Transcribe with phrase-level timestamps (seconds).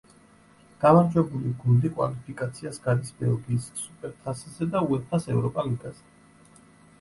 [0.83, 6.11] გამარჯვებული გუნდი კვალიფიკაციას გადის ბელგიის სუპერთასზე და უეფა-ს ევროპა ლიგაზე.